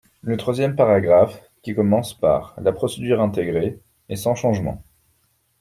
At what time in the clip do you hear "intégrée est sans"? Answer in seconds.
3.21-4.33